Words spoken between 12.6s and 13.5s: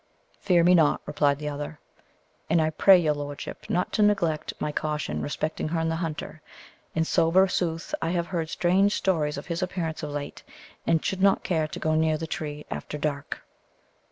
after dark."